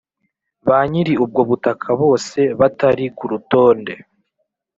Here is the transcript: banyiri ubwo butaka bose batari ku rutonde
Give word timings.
banyiri 0.67 1.13
ubwo 1.23 1.41
butaka 1.49 1.89
bose 2.01 2.39
batari 2.59 3.05
ku 3.17 3.23
rutonde 3.31 3.93